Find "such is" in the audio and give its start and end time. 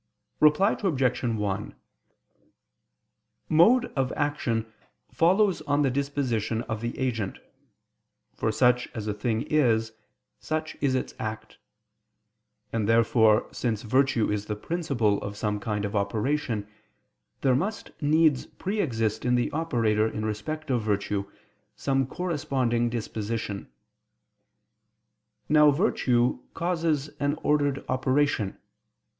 10.39-10.95